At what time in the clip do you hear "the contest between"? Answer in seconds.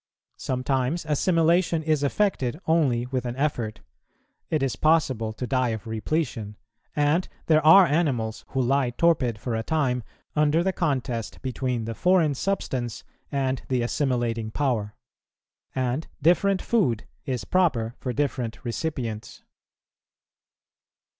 10.63-11.85